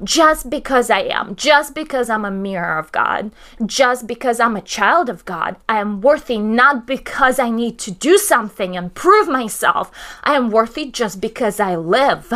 Just 0.01 0.49
because 0.49 0.89
I 0.89 1.01
am, 1.01 1.35
just 1.35 1.75
because 1.75 2.09
I'm 2.09 2.23
a 2.23 2.31
mirror 2.31 2.77
of 2.77 2.89
God, 2.93 3.31
just 3.65 4.07
because 4.07 4.39
I'm 4.39 4.55
a 4.55 4.61
child 4.61 5.09
of 5.09 5.25
God, 5.25 5.57
I 5.67 5.81
am 5.81 5.99
worthy 5.99 6.37
not 6.37 6.87
because 6.87 7.37
I 7.37 7.49
need 7.49 7.77
to 7.79 7.91
do 7.91 8.17
something 8.17 8.77
and 8.77 8.93
prove 8.93 9.27
myself. 9.27 9.91
I 10.23 10.35
am 10.35 10.51
worthy 10.51 10.89
just 10.89 11.19
because 11.19 11.59
I 11.59 11.75
live. 11.75 12.31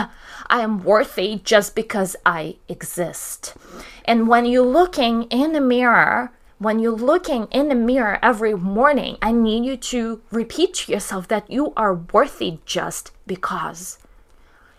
I 0.50 0.60
am 0.60 0.84
worthy 0.84 1.39
just 1.43 1.74
because 1.74 2.17
I 2.25 2.58
exist. 2.67 3.55
And 4.03 4.27
when 4.27 4.46
you're 4.46 4.65
looking 4.65 5.24
in 5.24 5.53
the 5.53 5.62
mirror, 5.62 6.32
when 6.60 6.79
you're 6.79 6.91
looking 6.91 7.48
in 7.51 7.70
the 7.70 7.75
mirror 7.75 8.20
every 8.22 8.53
morning, 8.55 9.17
I 9.22 9.32
need 9.32 9.65
you 9.65 9.77
to 9.77 10.22
repeat 10.32 10.74
to 10.75 10.91
yourself 10.91 11.27
that 11.29 11.50
you 11.50 11.74
are 11.75 11.93
worthy 11.93 12.60
just 12.65 13.12
because. 13.25 13.98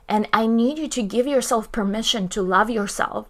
And 0.09 0.29
I 0.33 0.47
need 0.47 0.79
you 0.79 0.89
to 0.89 1.03
give 1.03 1.27
yourself 1.27 1.73
permission 1.73 2.29
to 2.29 2.43
love 2.43 2.69
yourself, 2.69 3.29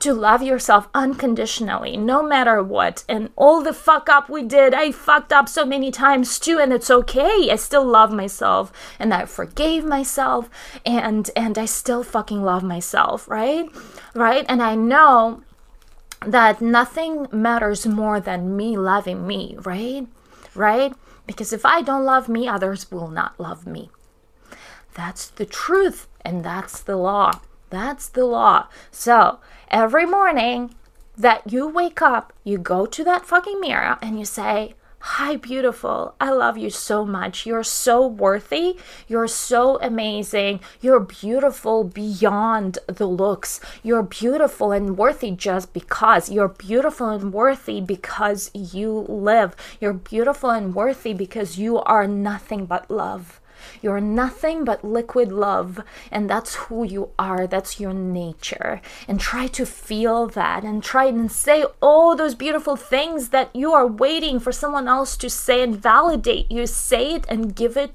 to 0.00 0.12
love 0.12 0.42
yourself 0.42 0.88
unconditionally, 0.94 1.96
no 1.96 2.22
matter 2.22 2.62
what. 2.62 3.04
And 3.08 3.30
all 3.36 3.62
the 3.62 3.72
fuck 3.72 4.08
up 4.08 4.28
we 4.28 4.42
did, 4.42 4.74
I 4.74 4.92
fucked 4.92 5.32
up 5.32 5.48
so 5.48 5.64
many 5.64 5.90
times 5.90 6.38
too, 6.38 6.58
and 6.58 6.72
it's 6.72 6.90
okay. 6.90 7.48
I 7.50 7.56
still 7.56 7.84
love 7.84 8.12
myself, 8.12 8.72
and 8.98 9.14
I 9.14 9.24
forgave 9.24 9.84
myself, 9.84 10.50
and 10.84 11.30
and 11.34 11.58
I 11.58 11.64
still 11.64 12.02
fucking 12.02 12.42
love 12.42 12.62
myself, 12.62 13.28
right? 13.28 13.66
Right? 14.14 14.44
And 14.48 14.62
I 14.62 14.74
know 14.74 15.42
that 16.26 16.60
nothing 16.60 17.26
matters 17.32 17.86
more 17.86 18.20
than 18.20 18.56
me 18.56 18.76
loving 18.76 19.26
me, 19.26 19.56
right? 19.62 20.06
Right? 20.54 20.92
Because 21.26 21.52
if 21.52 21.64
I 21.64 21.80
don't 21.80 22.04
love 22.04 22.28
me, 22.28 22.48
others 22.48 22.90
will 22.90 23.08
not 23.08 23.38
love 23.38 23.66
me. 23.66 23.90
That's 24.94 25.28
the 25.28 25.46
truth. 25.46 26.08
And 26.24 26.44
that's 26.44 26.80
the 26.80 26.96
law. 26.96 27.40
That's 27.70 28.08
the 28.08 28.24
law. 28.24 28.66
So 28.90 29.38
every 29.70 30.06
morning 30.06 30.74
that 31.16 31.52
you 31.52 31.68
wake 31.68 32.02
up, 32.02 32.32
you 32.44 32.58
go 32.58 32.86
to 32.86 33.04
that 33.04 33.24
fucking 33.26 33.60
mirror 33.60 33.98
and 34.02 34.18
you 34.18 34.24
say, 34.24 34.74
Hi, 35.02 35.36
beautiful. 35.36 36.14
I 36.20 36.30
love 36.30 36.58
you 36.58 36.68
so 36.68 37.06
much. 37.06 37.46
You're 37.46 37.64
so 37.64 38.06
worthy. 38.06 38.76
You're 39.08 39.28
so 39.28 39.78
amazing. 39.80 40.60
You're 40.82 41.00
beautiful 41.00 41.84
beyond 41.84 42.78
the 42.86 43.06
looks. 43.06 43.60
You're 43.82 44.02
beautiful 44.02 44.72
and 44.72 44.98
worthy 44.98 45.30
just 45.30 45.72
because. 45.72 46.30
You're 46.30 46.48
beautiful 46.48 47.08
and 47.08 47.32
worthy 47.32 47.80
because 47.80 48.50
you 48.52 49.06
live. 49.08 49.56
You're 49.80 49.94
beautiful 49.94 50.50
and 50.50 50.74
worthy 50.74 51.14
because 51.14 51.58
you 51.58 51.78
are 51.78 52.06
nothing 52.06 52.66
but 52.66 52.90
love. 52.90 53.39
You're 53.82 54.00
nothing 54.00 54.64
but 54.64 54.84
liquid 54.84 55.32
love, 55.32 55.80
and 56.10 56.28
that's 56.28 56.54
who 56.54 56.84
you 56.84 57.10
are. 57.18 57.46
That's 57.46 57.80
your 57.80 57.92
nature. 57.92 58.80
And 59.08 59.20
try 59.20 59.46
to 59.48 59.66
feel 59.66 60.26
that 60.28 60.64
and 60.64 60.82
try 60.82 61.06
and 61.06 61.30
say 61.30 61.64
all 61.80 62.16
those 62.16 62.34
beautiful 62.34 62.76
things 62.76 63.30
that 63.30 63.54
you 63.54 63.72
are 63.72 63.86
waiting 63.86 64.40
for 64.40 64.52
someone 64.52 64.88
else 64.88 65.16
to 65.18 65.30
say 65.30 65.62
and 65.62 65.76
validate 65.76 66.50
you. 66.50 66.66
Say 66.66 67.14
it 67.14 67.24
and 67.28 67.54
give 67.54 67.76
it 67.76 67.92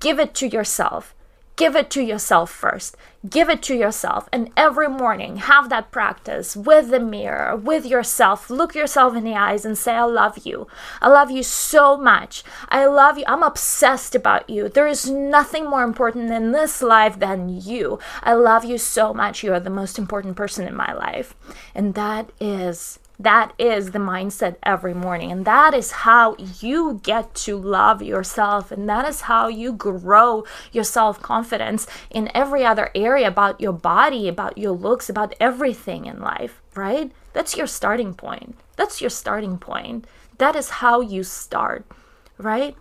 give 0.00 0.18
it 0.18 0.34
to 0.34 0.48
yourself. 0.48 1.14
Give 1.56 1.76
it 1.76 1.90
to 1.90 2.02
yourself 2.02 2.50
first. 2.50 2.96
Give 3.28 3.48
it 3.48 3.62
to 3.64 3.74
yourself. 3.74 4.28
And 4.32 4.50
every 4.56 4.88
morning, 4.88 5.36
have 5.36 5.70
that 5.70 5.90
practice 5.90 6.56
with 6.56 6.90
the 6.90 7.00
mirror, 7.00 7.56
with 7.56 7.86
yourself. 7.86 8.50
Look 8.50 8.74
yourself 8.74 9.16
in 9.16 9.24
the 9.24 9.34
eyes 9.34 9.64
and 9.64 9.78
say, 9.78 9.94
I 9.94 10.04
love 10.04 10.44
you. 10.44 10.66
I 11.00 11.08
love 11.08 11.30
you 11.30 11.42
so 11.42 11.96
much. 11.96 12.44
I 12.68 12.84
love 12.84 13.16
you. 13.16 13.24
I'm 13.26 13.42
obsessed 13.42 14.14
about 14.14 14.50
you. 14.50 14.68
There 14.68 14.86
is 14.86 15.08
nothing 15.08 15.64
more 15.64 15.84
important 15.84 16.30
in 16.30 16.52
this 16.52 16.82
life 16.82 17.18
than 17.18 17.48
you. 17.48 17.98
I 18.22 18.34
love 18.34 18.64
you 18.64 18.76
so 18.76 19.14
much. 19.14 19.42
You 19.42 19.54
are 19.54 19.60
the 19.60 19.70
most 19.70 19.98
important 19.98 20.36
person 20.36 20.68
in 20.68 20.74
my 20.74 20.92
life. 20.92 21.34
And 21.74 21.94
that 21.94 22.30
is 22.40 22.98
that 23.18 23.52
is 23.58 23.92
the 23.92 23.98
mindset 23.98 24.56
every 24.62 24.94
morning. 24.94 25.30
And 25.30 25.44
that 25.44 25.72
is 25.72 25.90
how 25.90 26.36
you 26.60 27.00
get 27.02 27.34
to 27.36 27.56
love 27.56 28.02
yourself. 28.02 28.72
And 28.72 28.88
that 28.88 29.06
is 29.06 29.22
how 29.22 29.48
you 29.48 29.72
grow 29.72 30.44
your 30.72 30.84
self 30.84 31.22
confidence 31.22 31.86
in 32.10 32.30
every 32.34 32.64
other 32.64 32.90
area 32.94 33.28
about 33.28 33.60
your 33.60 33.72
body, 33.72 34.26
about 34.28 34.58
your 34.58 34.72
looks, 34.72 35.08
about 35.08 35.34
everything 35.38 36.06
in 36.06 36.20
life, 36.20 36.60
right? 36.74 37.12
That's 37.32 37.56
your 37.56 37.68
starting 37.68 38.14
point. 38.14 38.56
That's 38.76 39.00
your 39.00 39.10
starting 39.10 39.58
point. 39.58 40.06
That 40.38 40.56
is 40.56 40.68
how 40.68 41.00
you 41.00 41.22
start, 41.22 41.86
right? 42.38 42.76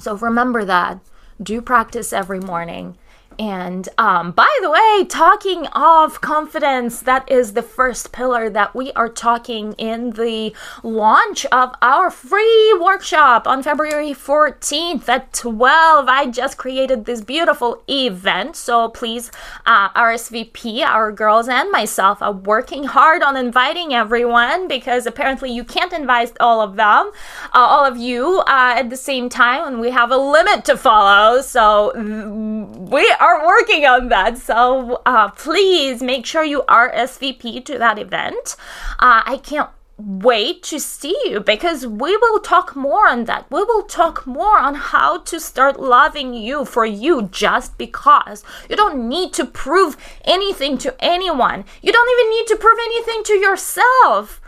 So 0.00 0.16
remember 0.16 0.64
that. 0.64 0.98
Do 1.40 1.62
practice 1.62 2.12
every 2.12 2.40
morning 2.40 2.98
and 3.38 3.88
um, 3.98 4.32
by 4.32 4.48
the 4.60 4.70
way, 4.70 5.04
talking 5.08 5.66
of 5.68 6.20
confidence, 6.20 7.00
that 7.00 7.30
is 7.30 7.52
the 7.52 7.62
first 7.62 8.10
pillar 8.10 8.50
that 8.50 8.74
we 8.74 8.90
are 8.92 9.08
talking 9.08 9.74
in 9.74 10.10
the 10.10 10.54
launch 10.82 11.46
of 11.46 11.72
our 11.80 12.10
free 12.10 12.76
workshop 12.80 13.46
on 13.46 13.62
February 13.62 14.10
14th 14.10 15.08
at 15.08 15.32
12. 15.32 16.08
I 16.08 16.26
just 16.26 16.56
created 16.56 17.04
this 17.04 17.20
beautiful 17.20 17.84
event, 17.88 18.56
so 18.56 18.88
please 18.88 19.30
uh, 19.66 19.90
RSVP. 19.90 20.82
Our 20.82 21.12
girls 21.12 21.48
and 21.48 21.70
myself 21.70 22.20
are 22.20 22.32
working 22.32 22.84
hard 22.84 23.22
on 23.22 23.36
inviting 23.36 23.94
everyone 23.94 24.66
because 24.66 25.06
apparently 25.06 25.52
you 25.52 25.62
can't 25.62 25.92
invite 25.92 26.36
all 26.40 26.60
of 26.60 26.74
them, 26.74 27.12
uh, 27.54 27.58
all 27.58 27.84
of 27.84 27.96
you 27.96 28.40
uh, 28.48 28.74
at 28.76 28.90
the 28.90 28.96
same 28.96 29.28
time, 29.28 29.64
and 29.64 29.80
we 29.80 29.90
have 29.90 30.10
a 30.10 30.16
limit 30.16 30.64
to 30.64 30.76
follow. 30.76 31.40
So 31.40 31.92
mm, 31.94 32.90
we 32.90 33.08
are 33.20 33.27
working 33.46 33.84
on 33.84 34.08
that. 34.08 34.38
So 34.38 35.02
uh, 35.06 35.30
please 35.30 36.02
make 36.02 36.26
sure 36.26 36.44
you 36.44 36.62
RSVP 36.68 37.64
to 37.66 37.78
that 37.78 37.98
event. 37.98 38.56
Uh, 38.98 39.22
I 39.24 39.40
can't 39.42 39.70
wait 39.98 40.62
to 40.62 40.78
see 40.78 41.16
you 41.24 41.40
because 41.40 41.84
we 41.84 42.16
will 42.16 42.38
talk 42.38 42.76
more 42.76 43.08
on 43.08 43.24
that. 43.24 43.50
We 43.50 43.64
will 43.64 43.82
talk 43.82 44.26
more 44.26 44.58
on 44.58 44.76
how 44.76 45.18
to 45.18 45.40
start 45.40 45.80
loving 45.80 46.34
you 46.34 46.64
for 46.64 46.86
you 46.86 47.28
just 47.32 47.76
because. 47.76 48.44
You 48.70 48.76
don't 48.76 49.08
need 49.08 49.32
to 49.34 49.44
prove 49.44 49.96
anything 50.24 50.78
to 50.78 50.94
anyone. 51.04 51.64
You 51.82 51.92
don't 51.92 52.10
even 52.10 52.30
need 52.30 52.46
to 52.46 52.56
prove 52.56 52.78
anything 52.80 53.24
to 53.24 53.34
yourself. 53.34 54.40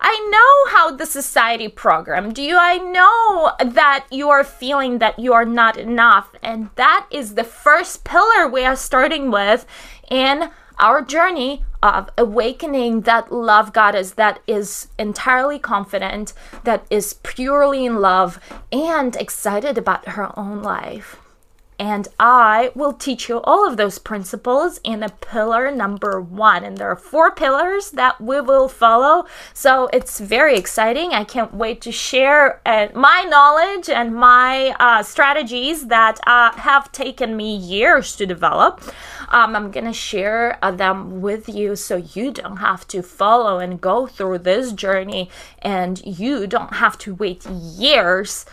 I 0.00 0.28
know 0.30 0.72
how 0.76 0.96
the 0.96 1.06
society 1.06 1.68
programmed 1.68 2.38
you. 2.38 2.56
I 2.56 2.78
know 2.78 3.52
that 3.72 4.06
you 4.10 4.30
are 4.30 4.44
feeling 4.44 4.98
that 4.98 5.18
you 5.18 5.32
are 5.32 5.44
not 5.44 5.76
enough. 5.76 6.30
And 6.42 6.70
that 6.76 7.06
is 7.10 7.34
the 7.34 7.44
first 7.44 8.04
pillar 8.04 8.48
we 8.48 8.64
are 8.64 8.76
starting 8.76 9.30
with 9.30 9.66
in 10.10 10.50
our 10.78 11.02
journey 11.02 11.64
of 11.82 12.10
awakening 12.16 13.02
that 13.02 13.32
love 13.32 13.72
goddess 13.72 14.12
that 14.12 14.40
is 14.46 14.88
entirely 14.98 15.58
confident, 15.58 16.32
that 16.64 16.86
is 16.90 17.14
purely 17.24 17.84
in 17.84 18.00
love, 18.00 18.38
and 18.72 19.16
excited 19.16 19.76
about 19.78 20.08
her 20.10 20.36
own 20.38 20.62
life. 20.62 21.16
And 21.78 22.08
I 22.18 22.72
will 22.74 22.92
teach 22.92 23.28
you 23.28 23.40
all 23.42 23.66
of 23.66 23.76
those 23.76 23.98
principles 23.98 24.80
in 24.82 25.02
a 25.02 25.08
pillar 25.08 25.70
number 25.70 26.20
one. 26.20 26.64
And 26.64 26.76
there 26.76 26.90
are 26.90 26.96
four 26.96 27.30
pillars 27.30 27.92
that 27.92 28.20
we 28.20 28.40
will 28.40 28.68
follow. 28.68 29.26
So 29.54 29.88
it's 29.92 30.18
very 30.18 30.56
exciting. 30.56 31.12
I 31.12 31.22
can't 31.22 31.54
wait 31.54 31.80
to 31.82 31.92
share 31.92 32.60
uh, 32.66 32.88
my 32.94 33.22
knowledge 33.28 33.88
and 33.88 34.14
my 34.14 34.74
uh, 34.80 35.04
strategies 35.04 35.86
that 35.86 36.18
uh, 36.26 36.52
have 36.52 36.90
taken 36.90 37.36
me 37.36 37.54
years 37.56 38.16
to 38.16 38.26
develop. 38.26 38.82
Um, 39.28 39.54
I'm 39.54 39.70
going 39.70 39.86
to 39.86 39.92
share 39.92 40.58
uh, 40.62 40.72
them 40.72 41.20
with 41.20 41.48
you 41.48 41.76
so 41.76 41.96
you 41.96 42.32
don't 42.32 42.56
have 42.56 42.88
to 42.88 43.02
follow 43.02 43.58
and 43.58 43.80
go 43.80 44.06
through 44.06 44.38
this 44.38 44.72
journey 44.72 45.30
and 45.60 46.04
you 46.04 46.46
don't 46.46 46.74
have 46.74 46.98
to 46.98 47.14
wait 47.14 47.46
years 47.46 48.46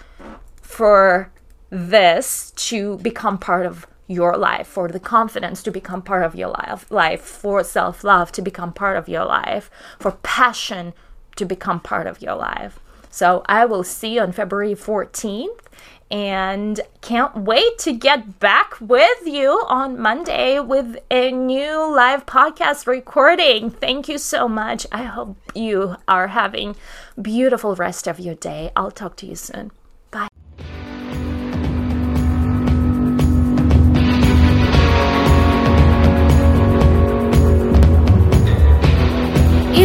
for 0.61 1.31
this 1.75 2.51
to 2.55 2.97
become 2.97 3.38
part 3.38 3.65
of 3.65 3.88
your 4.07 4.38
life, 4.38 4.67
for 4.67 4.88
the 4.88 4.99
confidence 4.99 5.63
to 5.63 5.71
become 5.71 6.01
part 6.01 6.23
of 6.23 6.35
your 6.35 6.49
life, 6.49 6.89
life 6.91 7.21
for 7.21 7.63
self 7.63 8.03
love 8.03 8.31
to 8.33 8.41
become 8.41 8.71
part 8.71 8.97
of 8.97 9.09
your 9.09 9.25
life, 9.25 9.69
for 9.99 10.11
passion 10.11 10.93
to 11.35 11.45
become 11.45 11.79
part 11.79 12.07
of 12.07 12.21
your 12.21 12.35
life. 12.35 12.79
So 13.09 13.43
I 13.47 13.65
will 13.65 13.83
see 13.83 14.15
you 14.15 14.21
on 14.21 14.31
February 14.31 14.75
14th 14.75 15.59
and 16.11 16.81
can't 17.01 17.35
wait 17.35 17.79
to 17.79 17.93
get 17.93 18.39
back 18.39 18.75
with 18.79 19.25
you 19.25 19.51
on 19.67 19.99
Monday 19.99 20.59
with 20.59 20.97
a 21.09 21.31
new 21.31 21.95
live 21.95 22.25
podcast 22.25 22.85
recording. 22.85 23.71
Thank 23.71 24.07
you 24.07 24.17
so 24.17 24.47
much. 24.47 24.85
I 24.91 25.03
hope 25.03 25.38
you 25.55 25.95
are 26.07 26.27
having 26.27 26.75
beautiful 27.19 27.75
rest 27.75 28.05
of 28.05 28.19
your 28.19 28.35
day. 28.35 28.71
I'll 28.75 28.91
talk 28.91 29.15
to 29.17 29.25
you 29.25 29.35
soon. 29.35 29.71